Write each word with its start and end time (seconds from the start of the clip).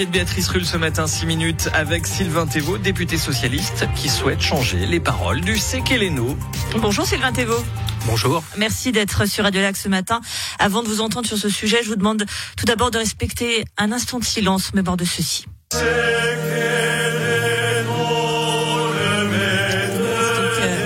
l'invité 0.00 0.06
de 0.06 0.10
Béatrice 0.12 0.48
Rulle 0.48 0.64
ce 0.64 0.76
matin, 0.76 1.06
6 1.06 1.26
minutes, 1.26 1.68
avec 1.74 2.06
Sylvain 2.06 2.46
Thévaux, 2.46 2.78
député 2.78 3.18
socialiste, 3.18 3.86
qui 3.94 4.08
souhaite 4.08 4.40
changer 4.40 4.86
les 4.86 5.00
paroles 5.00 5.40
du 5.40 5.58
Sekeleno. 5.58 6.36
Bonjour 6.76 7.04
Sylvain 7.04 7.32
Thévaux. 7.32 7.62
Bonjour. 8.06 8.42
Merci 8.56 8.92
d'être 8.92 9.26
sur 9.26 9.44
Radio 9.44 9.60
Lac 9.60 9.76
ce 9.76 9.88
matin. 9.88 10.20
Avant 10.58 10.82
de 10.82 10.88
vous 10.88 11.00
entendre 11.02 11.26
sur 11.26 11.36
ce 11.36 11.50
sujet, 11.50 11.80
je 11.82 11.88
vous 11.88 11.96
demande 11.96 12.24
tout 12.56 12.64
d'abord 12.64 12.90
de 12.90 12.98
respecter 12.98 13.64
un 13.76 13.92
instant 13.92 14.18
de 14.18 14.24
silence, 14.24 14.70
mais 14.74 14.82
bord 14.82 14.96
de 14.96 15.04
ceci. 15.04 15.44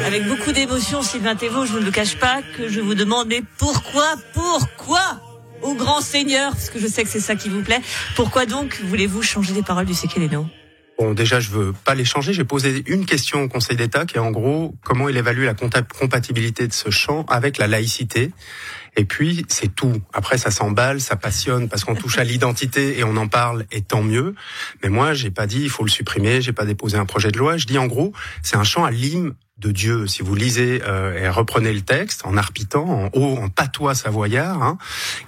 avec 0.07 0.29
beaucoup 0.29 0.53
d'émotion, 0.53 1.03
Sylvain 1.03 1.35
Thévaux, 1.35 1.67
je 1.67 1.75
ne 1.75 1.85
le 1.85 1.91
cache 1.91 2.19
pas, 2.19 2.41
que 2.57 2.69
je 2.69 2.81
vous 2.81 2.95
demande, 2.95 3.29
mais 3.29 3.43
pourquoi, 3.59 4.15
pourquoi? 4.33 5.34
Au 5.65 5.75
grand 5.75 6.01
Seigneur, 6.01 6.53
parce 6.53 6.71
que 6.71 6.79
je 6.79 6.87
sais 6.87 7.03
que 7.03 7.09
c'est 7.09 7.21
ça 7.21 7.35
qui 7.35 7.49
vous 7.49 7.63
plaît. 7.63 7.81
Pourquoi 8.15 8.47
donc 8.47 8.81
voulez-vous 8.85 9.23
changer 9.23 9.55
les 9.55 9.63
paroles 9.63 9.87
du 9.87 9.95
Sekeleno 9.95 10.47
Bon, 10.97 11.13
déjà, 11.13 11.41
je 11.41 11.51
veux 11.51 11.73
pas 11.73 11.97
les 11.97 12.05
changer. 12.05 12.33
J'ai 12.33 12.45
posé 12.45 12.85
une 12.87 13.05
question 13.05 13.43
au 13.43 13.49
Conseil 13.49 13.77
d'État 13.77 14.07
qui 14.07 14.17
est 14.17 14.21
en 14.21 14.31
gros 14.31 14.77
comment 14.85 15.09
il 15.09 15.17
évalue 15.17 15.45
la 15.45 15.55
compatibilité 15.55 16.69
de 16.69 16.73
ce 16.73 16.91
chant 16.91 17.25
avec 17.29 17.59
la 17.59 17.67
laïcité? 17.67 18.31
Et 18.97 19.05
puis, 19.05 19.45
c'est 19.49 19.75
tout. 19.75 20.01
Après, 20.13 20.39
ça 20.39 20.53
s'emballe, 20.53 21.01
ça 21.01 21.17
passionne 21.17 21.69
parce 21.69 21.83
qu'on 21.83 21.97
touche 21.97 22.19
à 22.19 22.25
l'identité 22.25 22.97
et 22.97 23.03
on 23.03 23.17
en 23.17 23.27
parle 23.27 23.67
et 23.73 23.81
tant 23.81 24.03
mieux. 24.03 24.37
Mais 24.85 24.89
moi, 24.89 25.15
j'ai 25.15 25.33
pas 25.33 25.49
dit 25.49 25.63
il 25.63 25.71
faut 25.71 25.83
le 25.83 25.91
supprimer, 25.91 26.41
j'ai 26.41 26.53
pas 26.53 26.65
déposé 26.65 26.97
un 26.97 27.07
projet 27.07 27.33
de 27.33 27.39
loi. 27.39 27.57
Je 27.57 27.67
dis 27.67 27.79
en 27.79 27.87
gros, 27.87 28.13
c'est 28.45 28.57
un 28.57 28.63
chant 28.63 28.85
à 28.85 28.93
l'hymne 28.93 29.35
de 29.59 29.71
Dieu. 29.71 30.09
Si 30.09 30.23
vous 30.23 30.35
lisez 30.35 30.83
euh, 30.85 31.17
et 31.17 31.29
reprenez 31.29 31.73
le 31.73 31.81
texte 31.81 32.23
en 32.25 32.37
arpitant, 32.37 32.87
en 32.89 33.11
haut, 33.13 33.37
en 33.37 33.49
patois 33.49 33.95
savoyard, 33.95 34.63
hein, 34.63 34.79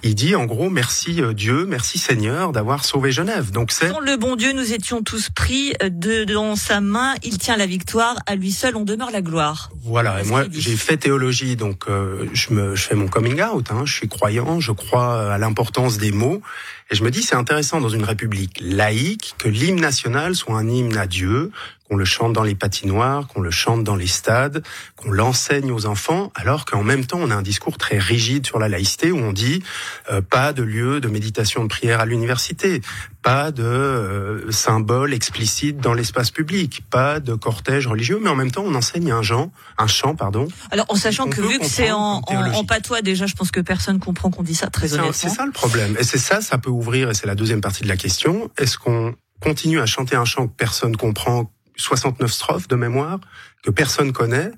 il 0.03 0.15
dit 0.15 0.35
en 0.35 0.45
gros 0.45 0.69
merci 0.69 1.21
euh, 1.21 1.33
Dieu, 1.33 1.65
merci 1.65 1.97
Seigneur 1.97 2.51
d'avoir 2.51 2.83
sauvé 2.83 3.13
Genève. 3.13 3.51
Donc 3.51 3.71
c'est 3.71 3.87
le 3.87 4.17
bon 4.17 4.35
Dieu, 4.35 4.51
nous 4.51 4.73
étions 4.73 5.01
tous 5.01 5.29
pris 5.29 5.73
euh, 5.81 5.89
de 5.89 6.25
dans 6.25 6.57
sa 6.57 6.81
main. 6.81 7.15
Il 7.23 7.37
tient 7.37 7.55
la 7.55 7.65
victoire, 7.65 8.17
à 8.25 8.35
lui 8.35 8.51
seul 8.51 8.75
on 8.75 8.83
demeure 8.83 9.11
la 9.11 9.21
gloire. 9.21 9.69
Voilà. 9.83 10.21
Et 10.21 10.25
moi 10.25 10.43
j'ai 10.51 10.75
fait 10.75 10.97
théologie, 10.97 11.55
donc 11.55 11.85
je 11.87 12.53
me 12.53 12.75
je 12.75 12.83
fais 12.83 12.95
mon 12.95 13.07
coming 13.07 13.41
out. 13.41 13.71
Hein, 13.71 13.83
je 13.85 13.93
suis 13.93 14.09
croyant, 14.09 14.59
je 14.59 14.73
crois 14.73 15.33
à 15.33 15.37
l'importance 15.37 15.97
des 15.97 16.11
mots. 16.11 16.41
Et 16.89 16.95
je 16.95 17.03
me 17.03 17.11
dis, 17.11 17.21
c'est 17.21 17.35
intéressant 17.35 17.81
dans 17.81 17.89
une 17.89 18.05
république 18.05 18.59
laïque 18.61 19.35
que 19.37 19.49
l'hymne 19.49 19.81
national 19.81 20.35
soit 20.35 20.57
un 20.57 20.69
hymne 20.69 20.97
à 20.97 21.05
Dieu, 21.05 21.51
qu'on 21.87 21.95
le 21.95 22.05
chante 22.05 22.33
dans 22.33 22.43
les 22.43 22.55
patinoires, 22.55 23.27
qu'on 23.27 23.41
le 23.41 23.51
chante 23.51 23.83
dans 23.83 23.95
les 23.95 24.07
stades, 24.07 24.63
qu'on 24.95 25.11
l'enseigne 25.11 25.71
aux 25.71 25.85
enfants, 25.85 26.31
alors 26.35 26.65
qu'en 26.65 26.83
même 26.83 27.05
temps, 27.05 27.19
on 27.21 27.31
a 27.31 27.35
un 27.35 27.41
discours 27.41 27.77
très 27.77 27.97
rigide 27.97 28.45
sur 28.45 28.59
la 28.59 28.67
laïcité 28.67 29.11
où 29.11 29.17
on 29.17 29.33
dit 29.33 29.63
euh, 30.11 30.21
pas 30.21 30.53
de 30.53 30.63
lieu 30.63 30.99
de 30.99 31.07
méditation 31.07 31.63
de 31.63 31.69
prière 31.69 31.99
à 31.99 32.05
l'université, 32.05 32.81
pas 33.21 33.51
de 33.51 33.63
euh, 33.63 34.51
symbole 34.51 35.13
explicite 35.13 35.77
dans 35.77 35.93
l'espace 35.93 36.31
public, 36.31 36.83
pas 36.89 37.19
de 37.19 37.33
cortège 37.35 37.87
religieux, 37.87 38.19
mais 38.21 38.29
en 38.29 38.35
même 38.35 38.51
temps, 38.51 38.63
on 38.65 38.75
enseigne 38.75 39.11
un 39.11 39.21
chant, 39.21 39.51
un 39.77 39.87
chant, 39.87 40.15
pardon. 40.15 40.47
Alors, 40.71 40.85
en 40.89 40.95
sachant 40.95 41.27
que 41.27 41.41
vu 41.41 41.59
que 41.59 41.65
c'est 41.65 41.91
en, 41.91 42.21
en, 42.25 42.63
patois, 42.63 43.01
déjà, 43.01 43.25
je 43.25 43.35
pense 43.35 43.51
que 43.51 43.59
personne 43.59 43.99
comprend 43.99 44.29
qu'on 44.29 44.43
dit 44.43 44.55
ça 44.55 44.67
très 44.67 44.93
honnêtement. 44.93 45.13
C'est 45.13 45.29
ça 45.29 45.45
le 45.45 45.51
problème. 45.51 45.95
Et 45.99 46.03
c'est 46.03 46.17
ça, 46.17 46.41
ça 46.41 46.57
peut 46.57 46.69
ouvrir, 46.69 47.09
et 47.09 47.13
c'est 47.13 47.27
la 47.27 47.35
deuxième 47.35 47.61
partie 47.61 47.83
de 47.83 47.87
la 47.87 47.97
question. 47.97 48.49
Est-ce 48.57 48.77
qu'on 48.77 49.15
continue 49.41 49.79
à 49.79 49.85
chanter 49.85 50.15
un 50.15 50.25
chant 50.25 50.47
que 50.47 50.53
personne 50.55 50.95
comprend, 50.95 51.51
69 51.77 52.31
strophes 52.31 52.67
de 52.67 52.75
mémoire 52.75 53.19
que 53.63 53.71
personne 53.71 54.11
connaît 54.11 54.51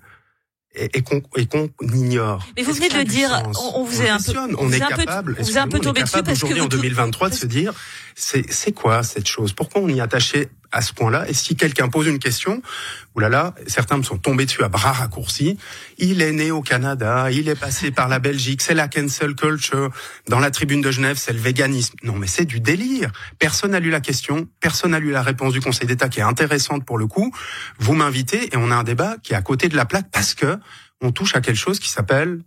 et, 0.75 1.01
qu'on 1.01 1.21
ignore. 1.81 2.45
Mais 2.55 2.63
vous 2.63 2.73
venez 2.73 2.89
de 2.89 3.03
dire, 3.03 3.43
on, 3.75 3.83
vous 3.83 4.01
est 4.01 4.09
un 4.09 4.19
peu, 4.19 4.33
on 4.59 4.71
est 4.71 4.79
capable, 4.79 5.35
vous 5.39 5.57
un 5.57 5.67
peu 5.67 5.79
tombé 5.79 6.03
dessus 6.03 6.23
parce 6.23 6.39
que 6.39 6.59
en 6.59 6.67
2023 6.67 7.29
de 7.29 7.33
se 7.33 7.45
dire, 7.45 7.73
c'est 8.15 8.71
quoi 8.73 9.03
cette 9.03 9.27
chose? 9.27 9.53
Pourquoi 9.53 9.81
on 9.81 9.89
y 9.89 9.97
est 9.97 10.01
attaché 10.01 10.49
à 10.71 10.81
ce 10.81 10.93
point-là 10.93 11.25
Et 11.27 11.33
si 11.33 11.55
quelqu'un 11.55 11.89
pose 11.89 12.07
une 12.07 12.19
question, 12.19 12.61
oulala, 13.15 13.55
certains 13.67 13.97
me 13.97 14.03
sont 14.03 14.17
tombés 14.17 14.45
dessus 14.45 14.63
à 14.63 14.69
bras 14.69 14.91
raccourcis. 14.91 15.57
Il 15.97 16.21
est 16.21 16.31
né 16.31 16.51
au 16.51 16.61
Canada, 16.61 17.31
il 17.31 17.49
est 17.49 17.59
passé 17.59 17.91
par 17.91 18.07
la 18.07 18.19
Belgique, 18.19 18.61
c'est 18.61 18.73
la 18.73 18.87
cancel 18.87 19.35
culture. 19.35 19.89
Dans 20.27 20.39
la 20.39 20.51
tribune 20.51 20.81
de 20.81 20.91
Genève, 20.91 21.17
c'est 21.17 21.33
le 21.33 21.39
véganisme. 21.39 21.95
Non, 22.03 22.13
mais 22.13 22.27
c'est 22.27 22.45
du 22.45 22.59
délire. 22.59 23.11
Personne 23.39 23.71
n'a 23.71 23.79
lu 23.79 23.89
la 23.89 24.01
question, 24.01 24.47
personne 24.59 24.91
n'a 24.91 24.99
lu 24.99 25.11
la 25.11 25.21
réponse 25.21 25.53
du 25.53 25.61
Conseil 25.61 25.87
d'État 25.87 26.09
qui 26.09 26.19
est 26.19 26.23
intéressante 26.23 26.85
pour 26.85 26.97
le 26.97 27.07
coup. 27.07 27.33
Vous 27.79 27.93
m'invitez 27.93 28.53
et 28.53 28.57
on 28.57 28.71
a 28.71 28.75
un 28.75 28.83
débat 28.83 29.15
qui 29.23 29.33
est 29.33 29.37
à 29.37 29.41
côté 29.41 29.69
de 29.69 29.75
la 29.75 29.85
plaque 29.85 30.09
parce 30.11 30.33
que 30.33 30.57
on 31.01 31.11
touche 31.11 31.35
à 31.35 31.41
quelque 31.41 31.57
chose 31.57 31.79
qui 31.79 31.89
s'appelle 31.89 32.41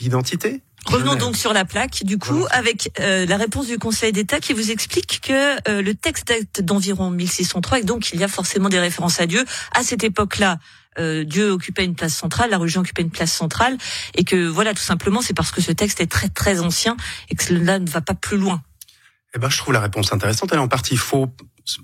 l'identité. 0.00 0.62
Revenons 0.86 1.14
donc 1.14 1.36
sur 1.36 1.54
la 1.54 1.64
plaque, 1.64 2.04
du 2.04 2.18
coup, 2.18 2.44
avec 2.50 2.90
euh, 3.00 3.24
la 3.24 3.38
réponse 3.38 3.66
du 3.68 3.78
Conseil 3.78 4.12
d'État 4.12 4.38
qui 4.38 4.52
vous 4.52 4.70
explique 4.70 5.20
que 5.22 5.68
euh, 5.68 5.80
le 5.80 5.94
texte 5.94 6.28
date 6.28 6.60
d'environ 6.60 7.10
1603 7.10 7.80
et 7.80 7.82
donc 7.84 8.12
il 8.12 8.20
y 8.20 8.24
a 8.24 8.28
forcément 8.28 8.68
des 8.68 8.78
références 8.78 9.18
à 9.18 9.26
Dieu. 9.26 9.44
À 9.72 9.82
cette 9.82 10.04
époque-là, 10.04 10.58
euh, 10.98 11.24
Dieu 11.24 11.50
occupait 11.50 11.84
une 11.84 11.94
place 11.94 12.14
centrale, 12.14 12.50
la 12.50 12.58
religion 12.58 12.82
occupait 12.82 13.02
une 13.02 13.10
place 13.10 13.32
centrale, 13.32 13.78
et 14.14 14.24
que 14.24 14.46
voilà, 14.46 14.74
tout 14.74 14.82
simplement, 14.82 15.22
c'est 15.22 15.34
parce 15.34 15.50
que 15.50 15.62
ce 15.62 15.72
texte 15.72 16.00
est 16.00 16.06
très 16.06 16.28
très 16.28 16.60
ancien 16.60 16.96
et 17.30 17.34
que 17.34 17.42
cela 17.42 17.78
ne 17.78 17.88
va 17.88 18.02
pas 18.02 18.14
plus 18.14 18.36
loin. 18.36 18.62
Eh 19.34 19.38
ben, 19.38 19.48
je 19.48 19.58
trouve 19.58 19.72
la 19.72 19.80
réponse 19.80 20.12
intéressante. 20.12 20.50
Elle 20.52 20.58
est 20.58 20.62
en 20.62 20.68
partie 20.68 20.96
faux 20.96 21.28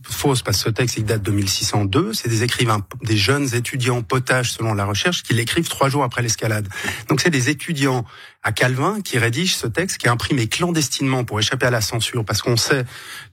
fausse 0.02 0.42
parce 0.42 0.58
que 0.58 0.64
ce 0.64 0.68
texte 0.70 0.96
il 0.98 1.04
date 1.04 1.22
de 1.22 1.30
1602. 1.30 2.12
C'est 2.12 2.28
des 2.28 2.42
écrivains, 2.42 2.84
des 3.02 3.16
jeunes 3.16 3.54
étudiants 3.54 4.02
potages 4.02 4.52
selon 4.52 4.74
la 4.74 4.84
recherche 4.84 5.22
qui 5.22 5.34
l'écrivent 5.34 5.68
trois 5.68 5.88
jours 5.88 6.04
après 6.04 6.22
l'escalade. 6.22 6.68
Donc 7.08 7.20
c'est 7.20 7.30
des 7.30 7.48
étudiants 7.48 8.04
à 8.42 8.52
Calvin 8.52 9.00
qui 9.02 9.18
rédigent 9.18 9.54
ce 9.54 9.66
texte 9.66 9.98
qui 9.98 10.06
est 10.06 10.10
imprimé 10.10 10.46
clandestinement 10.46 11.24
pour 11.24 11.38
échapper 11.38 11.66
à 11.66 11.70
la 11.70 11.80
censure 11.80 12.24
parce 12.24 12.40
qu'on 12.40 12.56
sait 12.56 12.84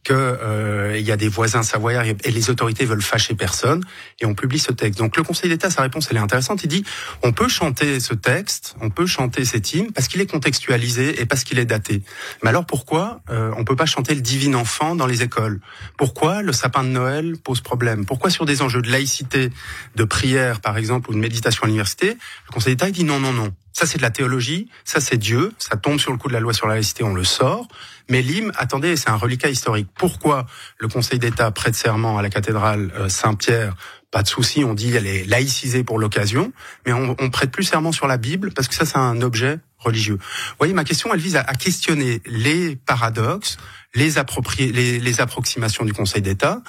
que 0.04 0.14
euh, 0.14 0.98
il 0.98 1.06
y 1.06 1.12
a 1.12 1.18
des 1.18 1.30
voisins 1.30 1.64
savoyards 1.64 2.06
et 2.06 2.32
les 2.32 2.50
autorités 2.50 2.86
veulent 2.86 3.02
fâcher 3.02 3.34
personne 3.34 3.84
et 4.20 4.26
on 4.26 4.36
publie 4.36 4.60
ce 4.60 4.72
texte. 4.72 5.00
Donc 5.00 5.16
le 5.16 5.24
Conseil 5.24 5.50
d'État 5.50 5.70
sa 5.70 5.82
réponse 5.82 6.08
elle 6.12 6.18
est 6.18 6.22
intéressante. 6.22 6.64
Il 6.64 6.68
dit 6.68 6.84
on 7.24 7.32
peut 7.32 7.48
chanter 7.48 8.00
ce 8.00 8.14
texte, 8.14 8.76
on 8.82 8.90
peut 8.90 9.06
chanter 9.06 9.46
cet 9.46 9.74
hymne 9.74 9.92
parce 9.94 10.08
qu'il 10.10 10.20
est 10.20 10.30
contextualisé 10.30 11.22
et 11.22 11.26
parce 11.26 11.46
qu'il 11.46 11.58
est 11.60 11.66
daté. 11.66 12.04
Mais 12.44 12.50
alors 12.50 12.66
pourquoi 12.66 13.22
euh, 13.30 13.52
on 13.58 13.64
peut 13.64 13.78
pas 13.78 13.86
chanter 13.86 14.14
le 14.14 14.22
Divin 14.22 14.56
Enfant 14.56 14.96
dans 14.96 15.08
les 15.08 15.24
écoles? 15.24 15.62
Pourquoi 15.98 16.42
le 16.42 16.52
sapin 16.52 16.84
de 16.84 16.90
Noël 16.90 17.36
pose 17.42 17.62
problème? 17.62 18.06
Pourquoi 18.06 18.30
sur 18.30 18.46
des 18.46 18.62
enjeux 18.62 18.82
de 18.82 18.92
laïcité, 18.92 19.52
de 19.96 20.04
prière 20.04 20.60
par 20.60 20.78
exemple, 20.78 21.10
ou 21.12 21.14
de 21.14 21.20
méditation 21.20 21.64
à 21.64 21.68
l'université, 21.68 22.10
le 22.10 22.54
Conseil 22.54 22.76
d'État 22.76 22.92
dit 22.92 23.06
non, 23.06 23.20
non, 23.20 23.32
non. 23.32 23.54
Ça 23.78 23.86
c'est 23.86 24.00
de 24.00 24.02
la 24.02 24.10
théologie, 24.10 24.70
ça 24.86 25.00
c'est 25.00 25.18
Dieu, 25.18 25.54
ça 25.60 25.78
tombe 25.78 26.00
sur 26.00 26.12
le 26.12 26.18
coup 26.18 26.30
de 26.30 26.34
la 26.34 26.40
loi 26.40 26.52
sur 26.52 26.66
la 26.66 26.74
laïcité, 26.74 27.04
on 27.04 27.14
le 27.14 27.24
sort. 27.24 27.68
Mais 28.10 28.24
l'hymne, 28.24 28.52
attendez, 28.58 28.96
c'est 28.96 29.12
un 29.12 29.18
reliquat 29.18 29.50
historique. 29.50 29.88
Pourquoi 29.94 30.48
le 30.80 30.88
Conseil 30.88 31.20
d'État 31.20 31.52
prête 31.52 31.76
serment 31.76 32.18
à 32.18 32.24
la 32.24 32.32
cathédrale 32.32 32.92
euh, 32.96 33.08
Saint-Pierre? 33.08 33.76
Pas 34.10 34.24
de 34.24 34.28
souci, 34.28 34.64
on 34.64 34.74
dit 34.74 34.96
elle 34.96 35.06
est 35.06 35.26
laïcisée 35.26 35.84
pour 35.84 36.00
l'occasion, 36.00 36.52
mais 36.88 36.94
on, 36.94 37.30
prête 37.30 37.52
plus 37.52 37.66
serment 37.66 37.92
sur 37.92 38.08
la 38.08 38.18
Bible 38.18 38.52
parce 38.52 38.68
que 38.68 38.74
ça 38.74 38.84
c'est 38.88 38.98
un 38.98 39.22
objet 39.22 39.60
religieux. 39.78 40.18
Vous 40.18 40.56
voyez, 40.58 40.74
ma 40.74 40.84
question, 40.84 41.14
elle 41.14 41.20
vise 41.20 41.36
à, 41.36 41.44
questionner 41.44 42.24
les 42.26 42.78
paradoxes, 42.78 43.58
les, 43.94 44.10
les, 44.58 45.00
les 45.00 45.22
approximations 45.22 45.86
du 45.86 45.94
Conseil 45.94 46.24
d'État 46.24 46.64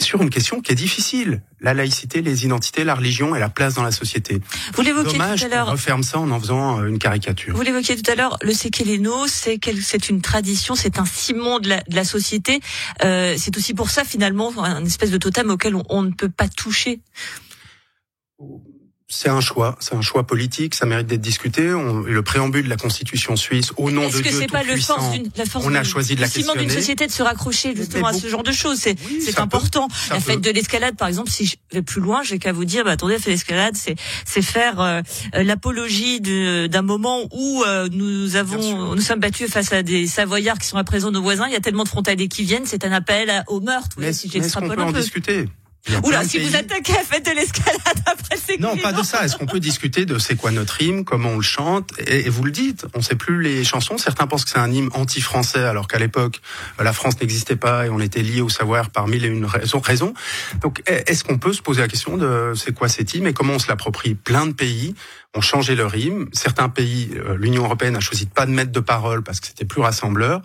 sur 0.00 0.20
une 0.22 0.30
question 0.30 0.60
qui 0.60 0.72
est 0.72 0.76
difficile. 0.76 1.42
La 1.60 1.74
laïcité, 1.74 2.22
les 2.22 2.44
identités, 2.44 2.84
la 2.84 2.94
religion 2.94 3.36
et 3.36 3.40
la 3.40 3.48
place 3.48 3.74
dans 3.74 3.82
la 3.82 3.92
société. 3.92 4.40
Vous 4.74 4.82
l'évoquiez 4.82 5.18
tout 5.18 5.44
à 5.44 5.48
l'heure. 5.48 5.70
referme 5.70 6.02
ça 6.02 6.18
en 6.18 6.30
en 6.30 6.40
faisant 6.40 6.80
euh, 6.80 6.86
une 6.88 6.98
caricature. 6.98 7.54
Vous 7.54 7.62
l'évoquiez 7.62 8.00
tout 8.00 8.10
à 8.10 8.14
l'heure. 8.14 8.36
Le 8.42 8.52
Sekeleno, 8.52 9.26
c'est 9.28 9.60
c'est 9.80 10.08
une 10.08 10.20
tradition, 10.20 10.74
c'est 10.74 10.98
un 10.98 11.04
ciment 11.04 11.60
de 11.60 11.68
la, 11.68 11.82
de 11.82 11.94
la 11.94 12.04
société. 12.04 12.60
Euh, 13.04 13.36
c'est 13.38 13.56
aussi 13.56 13.74
pour 13.74 13.90
ça 13.90 14.04
finalement 14.04 14.52
un 14.58 14.84
espèce 14.84 15.10
de 15.10 15.18
totem 15.18 15.50
auquel 15.50 15.76
on, 15.76 15.84
on 15.88 16.02
ne 16.02 16.10
peut 16.10 16.30
pas 16.30 16.48
toucher. 16.48 17.00
C'est 19.22 19.28
un 19.28 19.40
choix, 19.40 19.76
c'est 19.78 19.94
un 19.94 20.00
choix 20.00 20.26
politique, 20.26 20.74
ça 20.74 20.84
mérite 20.84 21.06
d'être 21.06 21.20
discuté. 21.20 21.72
On, 21.72 22.00
le 22.00 22.22
préambule 22.22 22.64
de 22.64 22.68
la 22.68 22.76
Constitution 22.76 23.36
suisse, 23.36 23.70
au 23.76 23.92
nom 23.92 24.08
de 24.08 24.20
Dieu 24.20 24.32
c'est 24.32 24.50
pas 24.50 24.64
le 24.64 24.74
force 24.74 25.16
la 25.36 25.44
force 25.44 25.64
on 25.64 25.72
a 25.76 25.84
choisi 25.84 26.16
de 26.16 26.20
la 26.20 26.28
questionner. 26.28 26.62
d'une 26.62 26.70
société 26.70 27.06
de 27.06 27.12
se 27.12 27.22
raccrocher 27.22 27.76
justement 27.76 28.08
à 28.08 28.14
ce 28.14 28.26
genre 28.26 28.42
de 28.42 28.50
choses, 28.50 28.78
c'est 28.78 28.96
c'est 29.20 29.38
important. 29.38 29.86
la 30.10 30.18
fête 30.18 30.40
de 30.40 30.50
l'escalade, 30.50 30.96
par 30.96 31.06
exemple, 31.06 31.30
si 31.30 31.46
je 31.46 31.54
vais 31.70 31.82
plus 31.82 32.00
loin, 32.00 32.24
j'ai 32.24 32.40
qu'à 32.40 32.52
vous 32.52 32.64
dire, 32.64 32.82
bah, 32.82 32.90
attendez, 32.90 33.12
la 33.12 33.20
fête 33.20 33.28
l'escalade, 33.28 33.76
c'est 33.76 33.94
c'est 34.24 34.42
faire 34.42 34.80
euh, 34.80 35.02
l'apologie 35.34 36.20
d'un 36.20 36.82
moment 36.82 37.20
où 37.30 37.62
euh, 37.62 37.88
nous 37.92 38.34
avons, 38.34 38.96
nous 38.96 39.02
sommes 39.02 39.20
battus 39.20 39.48
face 39.48 39.72
à 39.72 39.84
des 39.84 40.08
Savoyards 40.08 40.58
qui 40.58 40.66
sont 40.66 40.78
à 40.78 40.84
présent 40.84 41.12
nos 41.12 41.22
voisins. 41.22 41.46
Il 41.46 41.52
y 41.52 41.56
a 41.56 41.60
tellement 41.60 41.84
de 41.84 41.88
frontaliers 41.88 42.26
qui 42.26 42.42
viennent, 42.42 42.66
c'est 42.66 42.84
un 42.84 42.90
appel 42.90 43.44
au 43.46 43.60
meurtre. 43.60 43.94
Mais, 43.98 44.12
si 44.12 44.36
est-ce 44.36 44.58
qu'on 44.58 44.68
peut 44.68 44.82
en 44.82 44.90
discuter? 44.90 45.46
Oula, 46.04 46.24
si 46.24 46.38
vous 46.38 46.54
attaquez 46.54 46.92
à 46.92 47.02
fête 47.02 47.26
de 47.26 47.32
l'escalade 47.32 47.80
après 48.06 48.36
c'est 48.36 48.58
Non, 48.60 48.76
pas 48.76 48.92
de 48.92 49.02
ça. 49.02 49.24
Est-ce 49.24 49.36
qu'on 49.36 49.46
peut 49.46 49.60
discuter 49.60 50.04
de 50.06 50.18
c'est 50.18 50.36
quoi 50.36 50.52
notre 50.52 50.80
hymne, 50.80 51.04
comment 51.04 51.30
on 51.30 51.36
le 51.36 51.42
chante 51.42 51.90
et, 52.06 52.28
vous 52.28 52.44
le 52.44 52.52
dites, 52.52 52.86
on 52.94 53.02
sait 53.02 53.16
plus 53.16 53.42
les 53.42 53.64
chansons. 53.64 53.98
Certains 53.98 54.26
pensent 54.26 54.44
que 54.44 54.50
c'est 54.50 54.58
un 54.58 54.70
hymne 54.70 54.90
anti-français 54.92 55.64
alors 55.64 55.88
qu'à 55.88 55.98
l'époque 55.98 56.40
la 56.78 56.92
France 56.92 57.20
n'existait 57.20 57.56
pas 57.56 57.86
et 57.86 57.90
on 57.90 58.00
était 58.00 58.22
lié 58.22 58.40
au 58.40 58.48
savoir 58.48 58.90
par 58.90 59.08
mille 59.08 59.24
et 59.24 59.28
une 59.28 59.44
raisons. 59.44 60.14
Donc 60.60 60.82
est-ce 60.86 61.24
qu'on 61.24 61.38
peut 61.38 61.52
se 61.52 61.62
poser 61.62 61.80
la 61.80 61.88
question 61.88 62.16
de 62.16 62.52
c'est 62.54 62.72
quoi 62.72 62.88
cet 62.88 63.14
hymne 63.14 63.26
et 63.26 63.32
comment 63.32 63.54
on 63.54 63.58
se 63.58 63.68
l'approprie? 63.68 64.14
Plein 64.14 64.46
de 64.46 64.52
pays 64.52 64.94
ont 65.34 65.40
changé 65.40 65.74
leur 65.74 65.94
hymne. 65.94 66.26
Certains 66.32 66.68
pays, 66.68 67.10
euh, 67.16 67.36
l'Union 67.36 67.64
européenne 67.64 67.96
a 67.96 68.00
choisi 68.00 68.26
de 68.26 68.30
pas 68.30 68.46
de 68.46 68.50
mettre 68.50 68.70
de 68.70 68.80
parole 68.80 69.22
parce 69.22 69.40
que 69.40 69.46
c'était 69.46 69.64
plus 69.64 69.80
rassembleur. 69.80 70.42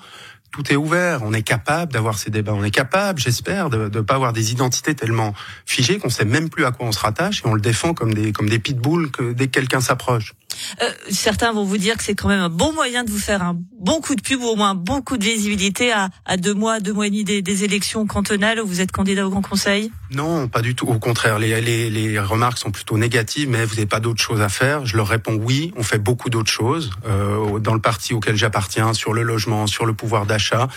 Tout 0.51 0.71
est 0.71 0.75
ouvert. 0.75 1.21
On 1.23 1.33
est 1.33 1.41
capable 1.41 1.93
d'avoir 1.93 2.17
ces 2.17 2.29
débats. 2.29 2.53
On 2.53 2.63
est 2.63 2.71
capable, 2.71 3.19
j'espère, 3.19 3.69
de 3.69 3.89
ne 3.89 4.01
pas 4.01 4.15
avoir 4.15 4.33
des 4.33 4.51
identités 4.51 4.95
tellement 4.95 5.33
figées 5.65 5.99
qu'on 5.99 6.09
sait 6.09 6.25
même 6.25 6.49
plus 6.49 6.65
à 6.65 6.71
quoi 6.71 6.87
on 6.87 6.91
se 6.91 6.99
rattache 6.99 7.41
et 7.43 7.47
on 7.47 7.53
le 7.53 7.61
défend 7.61 7.93
comme 7.93 8.13
des 8.13 8.31
comme 8.31 8.49
des 8.49 8.59
pitbulls 8.59 9.11
que 9.11 9.33
dès 9.33 9.47
que 9.47 9.51
quelqu'un 9.51 9.81
s'approche. 9.81 10.33
Euh, 10.81 10.91
certains 11.09 11.53
vont 11.53 11.63
vous 11.63 11.77
dire 11.77 11.97
que 11.97 12.03
c'est 12.03 12.15
quand 12.15 12.29
même 12.29 12.39
un 12.39 12.49
bon 12.49 12.73
moyen 12.73 13.03
de 13.03 13.11
vous 13.11 13.19
faire 13.19 13.43
un 13.43 13.55
bon 13.79 14.01
coup 14.01 14.15
de 14.15 14.21
pub 14.21 14.41
ou 14.41 14.47
au 14.47 14.55
moins 14.55 14.71
un 14.71 14.75
bon 14.75 15.01
coup 15.01 15.17
de 15.17 15.23
visibilité 15.23 15.91
à, 15.91 16.37
deux 16.37 16.53
mois, 16.53 16.79
deux 16.79 16.93
mois 16.93 17.07
et 17.07 17.09
demi 17.09 17.23
des, 17.23 17.41
des, 17.41 17.63
élections 17.63 18.05
cantonales 18.07 18.59
où 18.59 18.67
vous 18.67 18.81
êtes 18.81 18.91
candidat 18.91 19.27
au 19.27 19.29
Grand 19.29 19.41
Conseil 19.41 19.91
Non, 20.11 20.47
pas 20.47 20.61
du 20.61 20.75
tout. 20.75 20.87
Au 20.87 20.99
contraire, 20.99 21.39
les, 21.39 21.59
les, 21.61 21.89
les 21.89 22.19
remarques 22.19 22.57
sont 22.57 22.71
plutôt 22.71 22.97
négatives, 22.97 23.49
mais 23.49 23.65
vous 23.65 23.75
n'avez 23.75 23.85
pas 23.85 23.99
d'autres 23.99 24.21
choses 24.21 24.41
à 24.41 24.49
faire. 24.49 24.85
Je 24.85 24.95
leur 24.95 25.07
réponds 25.07 25.35
oui, 25.35 25.73
on 25.75 25.83
fait 25.83 25.97
beaucoup 25.97 26.29
d'autres 26.29 26.51
choses 26.51 26.91
euh, 27.05 27.59
dans 27.59 27.73
le 27.73 27.81
parti 27.81 28.13
auquel 28.13 28.35
j'appartiens, 28.35 28.93
sur 28.93 29.13
le 29.13 29.21
logement, 29.21 29.67
sur 29.67 29.85
le 29.85 29.93
pouvoir 29.93 30.25
d'achat, 30.25 30.67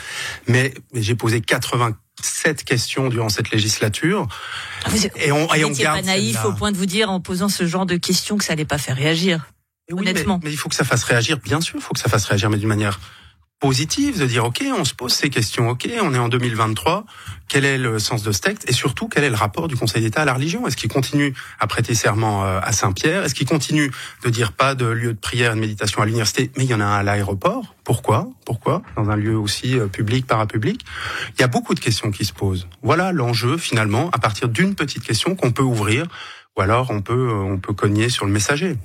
mais 0.48 0.74
j'ai 0.94 1.14
posé 1.14 1.40
80 1.40 1.96
sept 2.22 2.64
questions 2.64 3.08
durant 3.08 3.28
cette 3.28 3.50
législature. 3.50 4.26
Vous, 4.86 5.06
et 5.16 5.32
on, 5.32 5.52
et 5.54 5.64
on 5.64 5.70
garde 5.70 6.00
pas 6.00 6.06
naïf 6.06 6.44
au 6.44 6.52
point 6.52 6.72
de 6.72 6.76
vous 6.76 6.86
dire 6.86 7.10
en 7.10 7.20
posant 7.20 7.48
ce 7.48 7.66
genre 7.66 7.86
de 7.86 7.96
questions 7.96 8.36
que 8.36 8.44
ça 8.44 8.52
allait 8.52 8.64
pas 8.64 8.78
faire 8.78 8.96
réagir. 8.96 9.46
Honnêtement. 9.90 10.38
Mais, 10.42 10.48
mais, 10.48 10.54
il 10.54 10.56
faut 10.56 10.68
que 10.68 10.74
ça 10.74 10.84
fasse 10.84 11.02
réagir, 11.04 11.38
bien 11.38 11.60
sûr, 11.60 11.76
il 11.76 11.82
faut 11.82 11.94
que 11.94 12.00
ça 12.00 12.08
fasse 12.08 12.24
réagir, 12.26 12.50
mais 12.50 12.58
d'une 12.58 12.68
manière 12.68 13.00
positive, 13.60 14.18
de 14.18 14.26
dire 14.26 14.44
ok, 14.44 14.64
on 14.76 14.84
se 14.84 14.94
pose 14.94 15.12
ces 15.12 15.28
questions, 15.28 15.68
ok, 15.68 15.88
on 16.02 16.14
est 16.14 16.18
en 16.18 16.28
2023, 16.28 17.04
quel 17.46 17.66
est 17.66 17.76
le 17.76 17.98
sens 17.98 18.22
de 18.22 18.32
ce 18.32 18.40
texte 18.40 18.68
et 18.68 18.72
surtout 18.72 19.06
quel 19.06 19.22
est 19.22 19.28
le 19.28 19.36
rapport 19.36 19.68
du 19.68 19.76
Conseil 19.76 20.02
d'État 20.02 20.22
à 20.22 20.24
la 20.24 20.32
religion? 20.32 20.66
Est-ce 20.66 20.76
qu'il 20.76 20.90
continue 20.90 21.34
à 21.58 21.66
prêter 21.66 21.94
serment 21.94 22.44
euh, 22.44 22.58
à 22.62 22.72
Saint-Pierre? 22.72 23.22
Est-ce 23.22 23.34
qu'il 23.34 23.46
continue 23.46 23.90
de 24.24 24.30
dire 24.30 24.52
pas 24.52 24.74
de 24.74 24.86
lieu 24.86 25.12
de 25.12 25.18
prière 25.18 25.52
et 25.52 25.54
de 25.56 25.60
méditation 25.60 26.00
à 26.00 26.06
l'université, 26.06 26.50
mais 26.56 26.64
il 26.64 26.70
y 26.70 26.74
en 26.74 26.80
a 26.80 26.84
un 26.84 26.98
à 26.98 27.02
l'aéroport? 27.02 27.74
Pourquoi? 27.84 28.28
Pourquoi? 28.46 28.82
Dans 28.96 29.10
un 29.10 29.16
lieu 29.16 29.36
aussi 29.36 29.78
euh, 29.78 29.88
public, 29.88 30.26
parapublic? 30.26 30.84
Il 31.36 31.40
y 31.40 31.44
a 31.44 31.48
beaucoup 31.48 31.74
de 31.74 31.80
questions 31.80 32.10
qui 32.10 32.24
se 32.24 32.32
posent. 32.32 32.66
Voilà 32.82 33.12
l'enjeu 33.12 33.58
finalement, 33.58 34.10
à 34.12 34.18
partir 34.18 34.48
d'une 34.48 34.74
petite 34.74 35.02
question 35.02 35.34
qu'on 35.34 35.52
peut 35.52 35.62
ouvrir 35.62 36.06
ou 36.56 36.62
alors 36.62 36.90
on 36.90 37.00
peut 37.00 37.30
on 37.30 37.58
peut 37.58 37.72
cogner 37.72 38.08
sur 38.08 38.26
le 38.26 38.32
messager. 38.32 38.76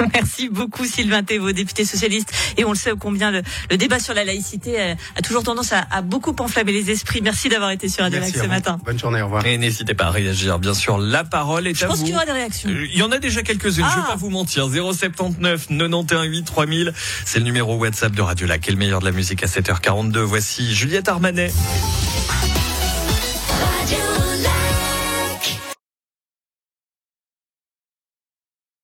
Merci 0.12 0.48
beaucoup 0.48 0.84
Sylvain 0.84 1.22
Thévaux, 1.22 1.52
député 1.52 1.84
socialiste. 1.84 2.32
Et 2.56 2.64
on 2.64 2.70
le 2.70 2.76
sait 2.76 2.92
combien 2.98 3.30
le, 3.30 3.42
le 3.70 3.76
débat 3.76 3.98
sur 3.98 4.14
la 4.14 4.24
laïcité 4.24 4.80
a, 4.80 4.96
a 5.16 5.22
toujours 5.22 5.42
tendance 5.42 5.72
à, 5.72 5.86
à, 5.90 6.02
beaucoup 6.02 6.34
enflammer 6.38 6.72
les 6.72 6.90
esprits. 6.90 7.20
Merci 7.22 7.48
d'avoir 7.48 7.70
été 7.70 7.88
sur 7.88 8.04
Radio 8.04 8.20
ce 8.22 8.46
matin. 8.46 8.78
Bonne 8.84 8.98
journée, 8.98 9.22
au 9.22 9.26
revoir. 9.26 9.46
Et 9.46 9.58
n'hésitez 9.58 9.94
pas 9.94 10.06
à 10.06 10.10
réagir, 10.10 10.58
bien 10.58 10.74
sûr. 10.74 10.98
La 10.98 11.24
parole 11.24 11.66
est 11.66 11.74
Je 11.74 11.84
à 11.84 11.88
vous. 11.88 11.94
Je 11.94 11.98
pense 11.98 12.04
qu'il 12.04 12.12
y 12.12 12.16
aura 12.16 12.26
des 12.26 12.32
réactions. 12.32 12.68
Euh, 12.68 12.86
il 12.92 12.98
y 12.98 13.02
en 13.02 13.10
a 13.10 13.18
déjà 13.18 13.42
quelques-unes, 13.42 13.84
ah. 13.86 13.92
je 13.94 14.00
vais 14.00 14.06
pas 14.06 14.16
vous 14.16 14.30
mentir. 14.30 14.68
079 14.68 15.68
91 15.68 16.26
8 16.26 16.44
3000, 16.44 16.92
c'est 17.24 17.38
le 17.38 17.44
numéro 17.44 17.76
WhatsApp 17.76 18.12
de 18.12 18.22
Radio 18.22 18.46
Lac. 18.46 18.68
Et 18.68 18.70
le 18.70 18.76
meilleur 18.76 19.00
de 19.00 19.06
la 19.06 19.12
musique 19.12 19.42
à 19.42 19.46
7h42. 19.46 20.18
Voici 20.18 20.74
Juliette 20.74 21.08
Armanet. 21.08 21.50